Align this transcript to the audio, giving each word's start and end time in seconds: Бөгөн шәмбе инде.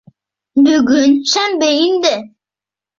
Бөгөн 0.69 1.15
шәмбе 1.35 1.71
инде. 1.87 2.19